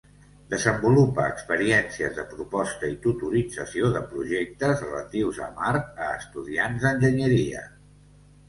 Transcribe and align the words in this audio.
Desenvolupa 0.51 1.25
experiències 1.33 2.15
de 2.19 2.25
proposta 2.31 2.89
i 2.93 2.97
tutorització 3.03 3.91
de 3.97 4.01
projectes 4.15 4.83
relatius 4.87 5.43
a 5.49 5.51
Mart 5.61 6.03
a 6.07 6.09
estudiants 6.23 6.89
d'enginyeria. 6.91 7.67